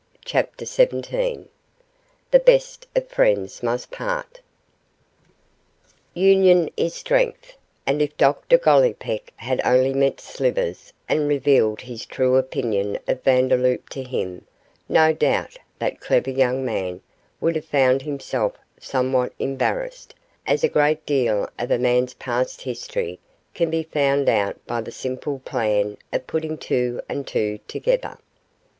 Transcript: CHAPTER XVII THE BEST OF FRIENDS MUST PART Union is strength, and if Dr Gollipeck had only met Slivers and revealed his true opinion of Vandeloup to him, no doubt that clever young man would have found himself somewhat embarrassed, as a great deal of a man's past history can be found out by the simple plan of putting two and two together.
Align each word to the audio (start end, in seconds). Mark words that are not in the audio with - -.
CHAPTER 0.25 0.65
XVII 0.65 1.45
THE 2.31 2.39
BEST 2.39 2.87
OF 2.95 3.07
FRIENDS 3.07 3.61
MUST 3.61 3.91
PART 3.91 4.41
Union 6.15 6.71
is 6.75 6.95
strength, 6.95 7.55
and 7.85 8.01
if 8.01 8.17
Dr 8.17 8.57
Gollipeck 8.57 9.31
had 9.35 9.61
only 9.63 9.93
met 9.93 10.19
Slivers 10.19 10.91
and 11.07 11.27
revealed 11.27 11.81
his 11.81 12.07
true 12.07 12.37
opinion 12.37 12.97
of 13.07 13.21
Vandeloup 13.21 13.89
to 13.89 14.01
him, 14.01 14.43
no 14.89 15.13
doubt 15.13 15.59
that 15.77 15.99
clever 16.01 16.31
young 16.31 16.65
man 16.65 17.01
would 17.39 17.55
have 17.55 17.65
found 17.65 18.01
himself 18.01 18.53
somewhat 18.79 19.31
embarrassed, 19.37 20.15
as 20.47 20.63
a 20.63 20.67
great 20.67 21.05
deal 21.05 21.47
of 21.59 21.69
a 21.69 21.77
man's 21.77 22.15
past 22.15 22.61
history 22.61 23.19
can 23.53 23.69
be 23.69 23.83
found 23.83 24.27
out 24.27 24.57
by 24.65 24.81
the 24.81 24.89
simple 24.91 25.37
plan 25.45 25.95
of 26.11 26.25
putting 26.25 26.57
two 26.57 26.99
and 27.07 27.27
two 27.27 27.59
together. 27.67 28.17